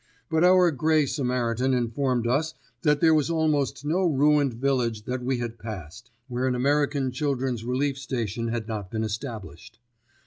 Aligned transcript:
But 0.31 0.43
our 0.43 0.71
Gray 0.71 1.05
Samaritan 1.05 1.75
informed 1.75 2.25
us 2.25 2.55
that 2.81 3.01
there 3.01 3.13
was 3.13 3.29
almost 3.29 3.85
no 3.85 4.03
ruined 4.07 4.55
village 4.55 5.05
that 5.05 5.21
we 5.23 5.37
had 5.37 5.59
passed, 5.59 6.09
where 6.27 6.47
an 6.47 6.55
American 6.55 7.11
Children's 7.11 7.63
Relief 7.63 7.99
Station 7.99 8.47
had 8.47 8.67
not 8.67 8.89
been 8.89 9.03
established. 9.03 9.77